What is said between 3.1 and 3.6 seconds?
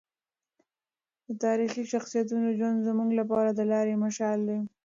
لپاره